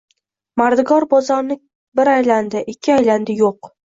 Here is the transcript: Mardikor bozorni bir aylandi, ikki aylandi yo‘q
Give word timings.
Mardikor 0.61 1.05
bozorni 1.11 1.57
bir 2.01 2.11
aylandi, 2.15 2.65
ikki 2.75 2.95
aylandi 2.97 3.39
yo‘q 3.45 3.73